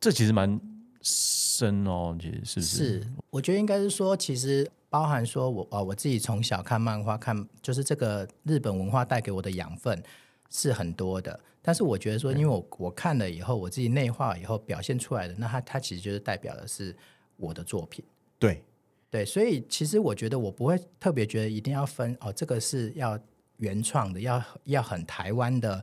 [0.00, 0.58] 这其实蛮
[1.02, 2.76] 深哦，其实是不是？
[3.02, 10.02] 是，我觉得应该是说，其实包含说我啊，我自己从小看漫画，看就是这个日本文化带给我的养分
[10.50, 11.38] 是很多的。
[11.60, 16.96] 但是我觉得说，因为我我看了以后，我自己内化以后表现出来的，那它它其实就是代表的是
[17.36, 18.04] 我的作品。
[18.38, 18.62] 对
[19.10, 23.18] 对，所以其实我觉得我不会特别觉得一定要分哦，这个是要
[23.58, 25.82] 原创的，要要很台湾的。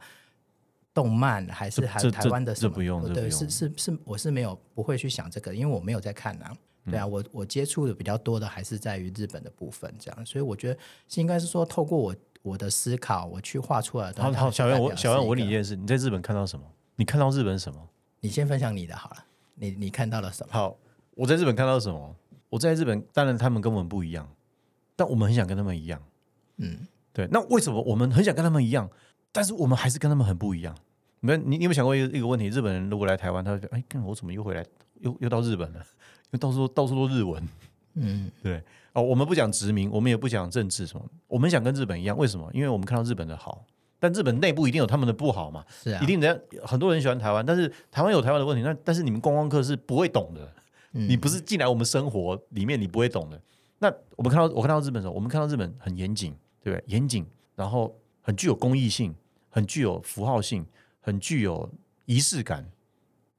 [0.96, 3.14] 动漫还是还台湾的什么？
[3.14, 6.56] 对，是是是，我是没有不会去想这个，因为我没有在看啊。
[6.90, 14.22] 对啊，我我接触的比较多的还是在于日本的部分，这样，所以我觉得是应该是说，透过我我的思考，我去画出来的。
[14.22, 16.66] 好，好，小袁，我小袁，我问你一件事：你在日本看到什么？
[16.96, 17.90] 你看到日本什么？
[18.20, 19.26] 你先分享你的好了。
[19.56, 20.54] 你你看到了什么？
[20.54, 20.78] 好，
[21.16, 22.16] 我在日本看到什么？
[22.50, 24.30] 我在日本，当然他们跟我们不一样，
[24.96, 26.02] 但我们很想跟他们一样。
[26.58, 27.28] 嗯，对。
[27.32, 28.90] 那为什么我们很想跟他们一样，
[29.32, 30.76] 但是我们还是跟他们很不一样？
[31.20, 32.48] 没，你你有没有想过一个一个问题？
[32.50, 34.64] 日本人如果来台湾，他会觉得，哎，看我怎么又回来，
[35.02, 35.86] 又又到日本了？
[36.32, 37.48] 又到处到处都日文，
[37.96, 38.62] 嗯， 对。
[38.94, 42.18] 哦，我们不讲殖民，我们也不讲政治什么，我们想跟日本一样。
[42.18, 42.50] 为什么？
[42.54, 43.66] 因为我们看到日本的好，
[44.00, 45.66] 但日本内部一定有他们的不好嘛？
[45.84, 48.64] 是啊，一定人家很多人喜欢台湾，但是台湾有台湾的问题。
[48.64, 50.50] 那但是你们观光客是不会懂的，
[50.92, 53.42] 你不是进来我们生活里面，你不会懂的。
[53.80, 56.84] 那我们看到我看到日本的时候，我们看到日本很严谨，对不对？
[56.88, 59.14] 严谨，然后很具有公益性，
[59.50, 60.66] 很具有符号性。
[61.08, 61.72] 很具有
[62.08, 62.66] 仪式感，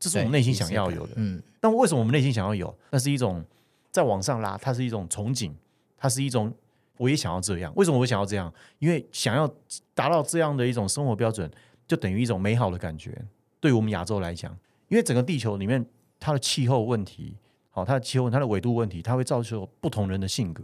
[0.07, 1.15] 这是我们内心想要有的。
[1.17, 2.73] 嗯，但为什么我们内心想要有？
[2.91, 3.45] 那是一种
[3.91, 5.53] 在往上拉，它是一种憧憬，
[5.97, 6.55] 它是一种
[6.97, 7.73] 我也想要这样。
[7.75, 8.53] 为什么我想要这样？
[8.79, 9.53] 因为想要
[9.95, 11.51] 达到这样的一种生活标准，
[11.89, 13.21] 就等于一种美好的感觉。
[13.59, 14.57] 对于我们亚洲来讲，
[14.89, 15.85] 因为整个地球里面，
[16.21, 17.37] 它的气候问题，
[17.71, 20.63] 好，它的气候、它的纬度问题，它会造就不同人的性格。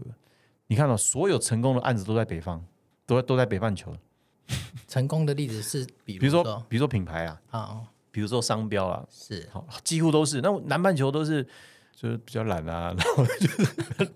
[0.68, 2.64] 你看到所有成功的案子都在北方，
[3.04, 3.92] 都在都在北半球。
[4.86, 7.80] 成功的例子是，比如说，比如说品牌啊，啊，
[8.12, 10.40] 比如说商标啊，是，好，几乎都是。
[10.40, 11.42] 那南半球都是，
[11.96, 13.66] 就是比较懒啊， 然后就是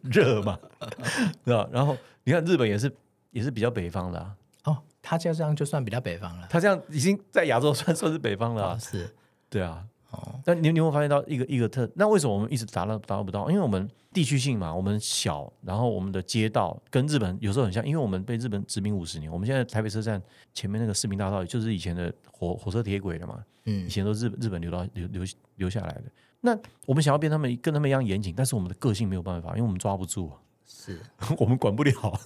[0.05, 0.57] 热嘛，
[1.45, 1.69] 对吧？
[1.73, 2.95] 然后你看日本也是，
[3.33, 4.37] 也是比较北方的啊。
[4.65, 9.13] 哦，他这样就算比较北方了，他这样已经在亚洲算算是北方了，是，
[9.49, 9.83] 对啊。
[10.11, 13.51] 哦，但你你会发现到一个一个特，那为什么我们一直达到达到不到？
[13.51, 19.31] 因为我们地区性嘛，我们小，然后我们的街道跟日本有时候很像，因为我们被日本殖民五十年。
[19.31, 20.23] 我们现在台北车站
[20.55, 25.25] 前面那个市民大道，就是以前的火火车铁轨了嘛，嗯，以前都日日本留到留留
[25.57, 26.05] 留下来的。
[26.40, 30.31] 那我们想要变他们跟他们一样严谨，但是我们的个性没有办法，因为我们抓不住，
[30.64, 31.01] 是
[31.38, 32.21] 我们管不了。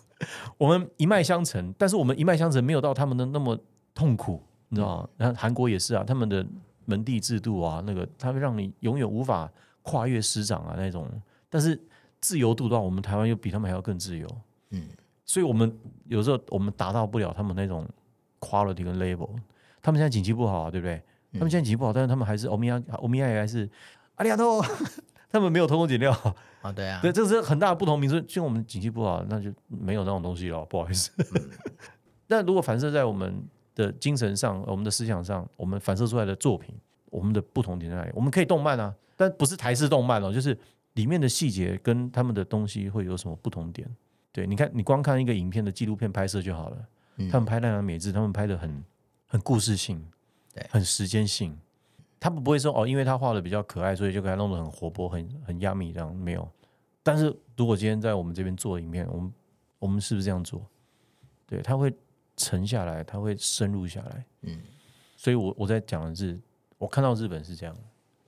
[0.58, 3.58] 我们一脉相承，但是我们一脉相承没有到他们的那么
[3.94, 5.08] 痛苦，你知道吗？
[5.16, 6.46] 然后韩国也是啊，他们的。
[6.84, 9.50] 门第制度啊，那个它会让你永远无法
[9.82, 11.08] 跨越师长啊那种，
[11.48, 11.80] 但是
[12.20, 14.28] 自由度的话，我们台湾又比他们还要更自由，
[14.70, 14.88] 嗯，
[15.24, 15.74] 所以我们
[16.06, 17.88] 有时候我们达到不了他们那种
[18.38, 19.30] quality 跟 level。
[19.82, 21.02] 他们现在景气不好啊，对不对？
[21.32, 23.68] 他们现在景气不好，但是他们还是欧米亚欧米亚还是
[24.16, 24.62] 阿里亚多，
[25.30, 26.12] 他们没有偷工减料
[26.60, 28.00] 啊，对啊，对，这是很大的不同。
[28.00, 31.10] 比如说，像我们景气不好，那就没有那种东西了，不好意思。
[32.26, 33.42] 那如果反射在我们。
[33.80, 36.74] 的精神上，我们的思想上，我们反射出来的作品，
[37.10, 38.10] 我们的不同点在哪里？
[38.14, 40.56] 我们可以动漫啊，但不是台式动漫哦，就是
[40.94, 43.88] 里面的细节跟他们的东西会有什么不同点？
[44.32, 46.76] 对，你看，你光看一个影片的纪录片拍摄就好了。
[47.30, 48.84] 他们拍那样美智，他们拍的很
[49.26, 50.02] 很故事性，
[50.54, 51.56] 对，很时间性。
[52.18, 56.48] 他们不会说哦，因为他画的比较可爱，所以就给他弄得很活泼、很很压密这样没有。
[57.02, 59.32] 但是如果今天在我们这边做影片，我们
[59.78, 60.64] 我们是不是这样做？
[61.46, 61.92] 对，他会
[62.40, 64.24] 沉下来，他会深入下来。
[64.42, 64.58] 嗯，
[65.14, 66.40] 所以我我在讲的是，
[66.78, 67.76] 我看到日本是这样，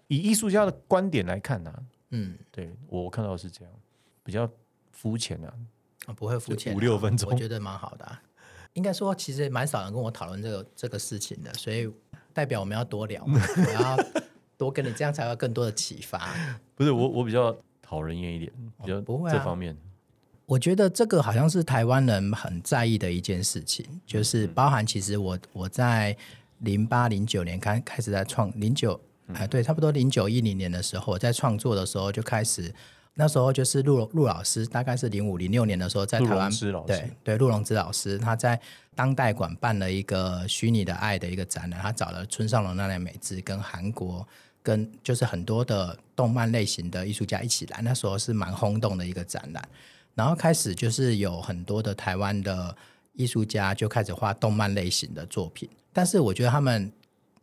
[0.08, 1.72] 以艺术家的观点来看呢，
[2.10, 3.72] 嗯，对我看到是这样，
[4.22, 4.46] 比较
[4.90, 5.52] 肤浅啊，
[6.14, 8.18] 不会肤浅，五六分钟，我觉得蛮好的。
[8.74, 11.90] 应该说，其实蛮少人跟我讨论这个这个事情的，所以
[12.34, 13.96] 代表我们要多聊，我要
[14.58, 16.34] 多跟你，这样才会更多的启发。
[16.76, 19.76] 不是我，我比较讨人厌一点，比较不会这方面。
[20.52, 26.14] 我觉得这个好像是台湾人很在意的一件事情，就是包含其实我我在
[26.58, 29.00] 零八零九年开开始在创零九
[29.32, 32.70] 哎对，差不多零九一零年的时候，我在创作的时候就开始。
[33.14, 36.50] 那时候就是陆陆老师，大概是零五零六年的时候，在台湾
[36.86, 38.58] 对对陆龙之老师，他在
[38.94, 44.26] 当代馆办了一个虚拟的爱的一个展览，他找了村上隆那奈美智跟韩国
[44.62, 49.62] 跟就是很多的动漫类型的艺术家一起来，那时候是蛮轰动的一个展览，
[50.14, 52.76] 然后开始就是有很多的台湾的
[53.14, 56.92] 艺术家就开始画动漫类型的作品，但是我觉得他们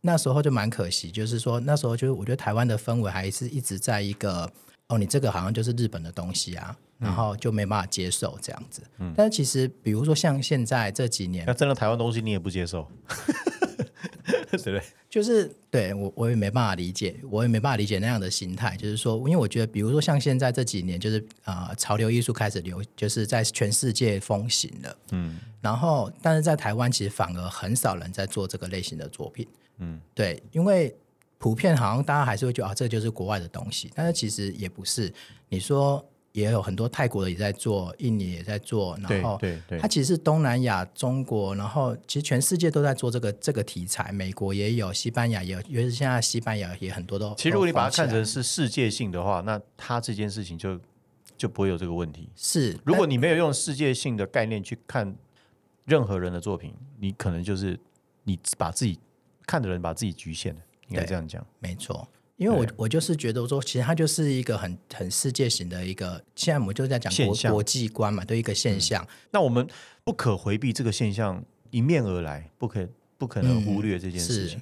[0.00, 4.50] 那时候就蛮可惜，就是说那时候就是我觉得台湾的氛围还是一直在一个。
[4.88, 8.82] 哦，你这个好像就是日本的东西啊，然后就没办法接受这样子。
[8.98, 12.84] 嗯，但是其实，比如说像现在这几年，那真的台湾东西你也不接受，
[14.50, 14.82] 对不对？
[15.08, 18.76] 就是对我我也没办法理解，我也没办法理解那样的心态。
[18.76, 24.96] 就是说，因为我觉得，比如说像现在这几年，就是啊，潮流艺术开始流，就是在全世界风行了。
[25.12, 29.46] 嗯，然后但是在台湾其实反而很少人在做这个类型的作品。
[29.78, 30.94] 嗯，对，因为。
[31.42, 35.10] 普遍好像大家还是会觉得啊，这就是国外的东西，但是其实也不是。
[35.48, 44.12] 你说也有很多泰国的也在做，印尼也在做，然后对对，它其实是东南亚、中国，然后其实全世界都在做这个这个题材。
[44.12, 47.34] 美国也有，西班牙也有，尤其是现在西班牙也很多都。
[47.34, 50.78] 其实如果你把它看成是世界性的话，那它这件事情就
[51.36, 52.28] 就不会有这个问题。
[52.36, 55.16] 是，如果你没有用世界性的概念去看
[55.84, 57.78] 任何人的作品，你可能就是
[58.22, 58.98] 你把自己
[59.46, 60.60] 看的人把自己局限了。
[60.88, 62.08] 应该这样讲，没错，
[62.40, 69.06] 因为我我就是觉得说，其实它就是一个很很世界型的一个，现在我们就在讲国国际观嘛，对一个现象。
[69.30, 69.68] 那我们
[70.04, 74.58] 不可回避这个现象迎面而来，不可不可能忽略这件事情。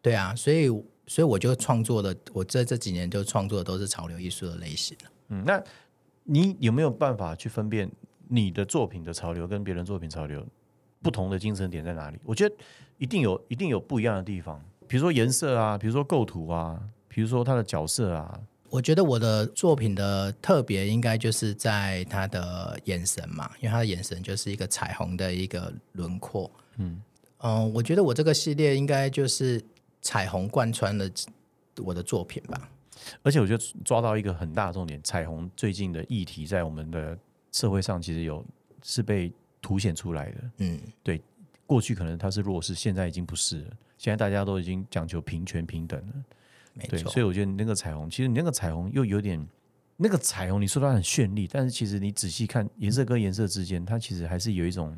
[0.00, 0.66] 对啊，所以
[1.06, 4.96] 所以我就创作的，我这这几年就创作的都是潮流艺术的类型
[5.28, 5.62] 嗯，那
[6.24, 7.88] 你有没有办法去分辨
[8.26, 10.44] 你的作品的潮流跟别人作品潮流
[11.00, 12.18] 不同的精神点在哪里？
[12.24, 12.54] 我觉得
[12.98, 14.60] 一定有一定有不一样的地方。
[14.88, 16.82] 比如说颜色啊，比如说构图啊，
[17.14, 26.50] 比如说他的角色啊，我觉得我的作品的特别应该就是在他的眼神嘛，因为他的眼神就是一个彩虹的一个轮廓。
[26.78, 27.02] 嗯
[27.40, 29.62] 嗯，我觉得我这个系列应该就是
[30.00, 31.04] 彩虹贯穿了
[31.84, 32.70] 我的作品吧。
[33.22, 37.18] 而且我觉得抓到一个很大的重点，彩虹最近的议题在我们的
[37.50, 38.42] 社会上其实有
[38.82, 40.50] 是被凸显出来的。
[40.58, 41.20] 嗯，对，
[41.66, 43.70] 过去可能它是弱势，现在已经不是了。
[43.98, 46.14] 现在大家都已经讲求平权平等了，
[46.74, 47.10] 没错。
[47.10, 49.46] 所以我觉得你那个彩虹，其实你那个彩虹又有点
[49.96, 54.96] 那个彩虹，你说它很绚丽，但是其实你仔细看颜色跟颜色之间，它其实还是有一种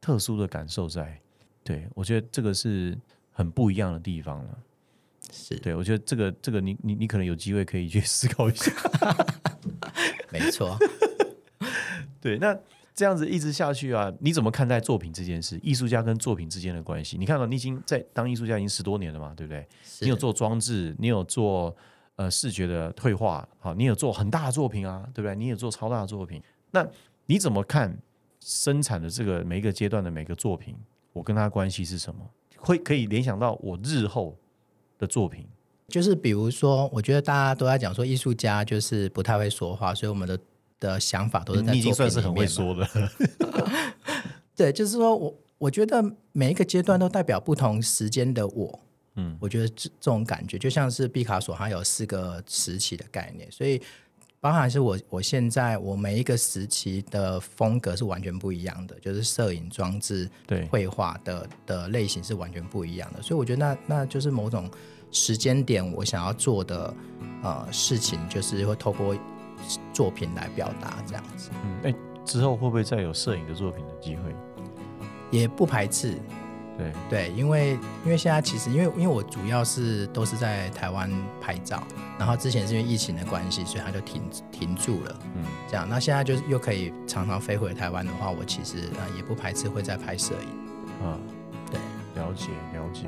[0.00, 1.18] 特殊的感受在。
[1.64, 2.98] 对我觉得这个是
[3.30, 4.58] 很不一样的地方了。
[5.32, 8.72] 是对我觉得这个这个你你你可能有机会可以去 思考一下。
[10.30, 10.76] 没错。
[12.20, 12.58] 对，那。
[12.94, 15.58] 这样子一直下去啊，你怎么看待作品这件事？
[15.62, 17.16] 艺术家跟作品之间的关系？
[17.16, 19.66] 你看到你已经在当艺术家已经十多年了嘛，对不对？
[20.02, 21.74] 你有做装置，你有做
[22.16, 25.34] 呃视觉的退化，好，你有做很大的作品啊，对不对？
[25.34, 26.86] 你也做超大的作品，那
[27.24, 27.96] 你怎么看
[28.40, 30.76] 生产的这个每一个阶段的每个作品？
[31.14, 32.20] 我跟他关系是什么？
[32.58, 34.36] 会可以联想到我日后
[34.98, 35.46] 的作品？
[35.88, 40.38] 就是比如说，我觉得大家都在讲说艺术家就是不太会说话，所以我们的。
[40.82, 42.86] 的想法都是在作品里面说的。
[44.56, 48.80] 对，就是说我我觉得每一个阶段都代表不同时间的我。
[49.14, 53.80] 嗯，我觉得这这种感觉就像是毕卡索，他有四个时期的概念，所以
[54.40, 63.22] 包含是我我现在我每一个时期的风格是完全不一样的，就是摄影装置、对绘画的的类型是完全不一样的。
[63.22, 64.68] 所以我觉得那那就是某种
[65.10, 66.94] 时间点，我想要做的
[67.42, 69.16] 呃事情，就是会透过。
[69.92, 74.34] 作品来表达这样子，嗯，哎，之后会不会再有摄影的作品的机会？
[75.30, 76.14] 也不排斥，
[76.76, 81.82] 对，对，因为因为现在其实因为因为我主要是都是在台湾拍照，
[82.18, 85.16] 然后之前是因为疫情的关系，所以它就停停住了。
[85.36, 91.06] 嗯，这样，那现在就是又可以常常飞回台湾的话，我其实呃也不排斥会再拍摄影。
[91.06, 91.18] 啊，
[91.70, 91.80] 对，
[92.22, 93.06] 了解了解。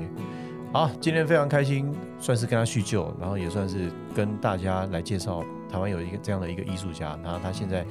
[0.72, 5.45] 好，今天非常开心，算是跟他叙旧，然后也算是跟大家来介绍
[5.75, 7.85] 台湾有一个这样的一个艺术家，然后他现在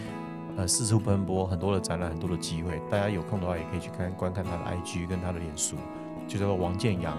[0.55, 5.75] 呃四处奔波，很多的展览，很多的机会，大家有空的话也可以去看观看他的 IG 跟他的脸书，
[6.25, 7.13] 就叫做王建阳，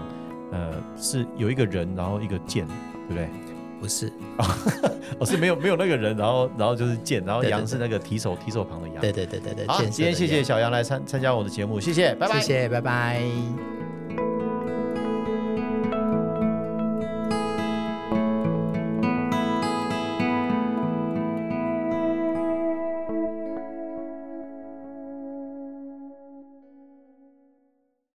[0.51, 2.65] 呃，是有一个人，然后一个剑，
[3.07, 3.29] 对不对？
[3.79, 4.11] 不是，
[5.19, 8.99] 哦，是没有没有那个人，然后然后就是剑，然后杨是那个提手提手旁的杨。
[8.99, 9.67] 对对对对对。
[9.67, 12.39] 好，今天谢谢小杨来参参加我的节目，谢谢，拜拜。
[12.39, 13.21] 谢谢，拜拜。